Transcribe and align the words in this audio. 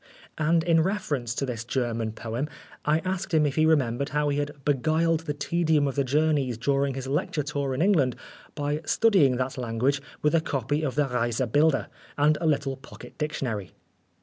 And 0.39 0.63
in 0.63 0.81
reference 0.81 1.35
to 1.35 1.45
this 1.45 1.63
German 1.63 2.13
poem, 2.13 2.49
I 2.85 3.03
asked 3.05 3.35
him 3.35 3.45
if 3.45 3.53
he 3.55 3.67
remembered 3.67 4.09
how 4.09 4.29
he 4.29 4.39
had 4.39 4.53
beguiled 4.65 5.19
the 5.19 5.33
tedium 5.35 5.87
of 5.87 5.93
the 5.93 6.03
journeys 6.03 6.57
during 6.57 6.95
his 6.95 7.05
lecturing 7.07 7.45
tour 7.45 7.75
in 7.75 7.83
England, 7.83 8.15
by 8.55 8.81
studying 8.83 9.35
that 9.35 9.59
language 9.59 10.01
with 10.23 10.33
a 10.33 10.41
copy 10.41 10.81
of 10.81 10.95
the 10.95 11.05
Reise 11.07 11.45
Bilder 11.51 11.85
and 12.17 12.35
a 12.41 12.47
little 12.47 12.77
pocket 12.77 13.15
dictionary. 13.19 13.73